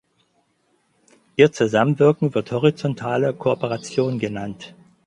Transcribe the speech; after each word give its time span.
Ihr 1.35 1.51
Zusammenwirken 1.51 2.33
wird 2.33 2.51
horizontale 2.51 3.35
Kooperation 3.35 4.17
genannt. 4.17 4.73